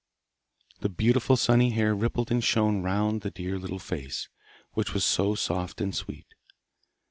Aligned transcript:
The 0.79 0.89
beautiful 0.89 1.37
sunny 1.37 1.69
hair 1.69 1.93
rippled 1.93 2.31
and 2.31 2.43
shone 2.43 2.81
round 2.81 3.21
the 3.21 3.29
dear 3.29 3.59
little 3.59 3.77
face, 3.77 4.29
which 4.73 4.95
was 4.95 5.05
so 5.05 5.35
soft 5.35 5.79
and 5.79 5.93
sweet. 5.93 6.25